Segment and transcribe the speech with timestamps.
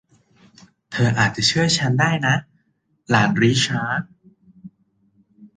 [0.91, 2.35] เธออาจจะเชื่อฉันได้นะ
[3.09, 4.01] หลานริชาร์ด